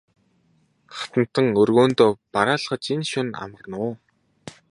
[0.99, 3.93] Хатантан өргөөндөө бараалхаж энэ шөнө амарна уу?